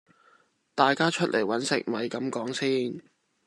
[0.73, 3.05] 大家出嚟搵食咪咁講先